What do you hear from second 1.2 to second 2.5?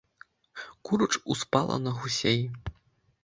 успала на гусей.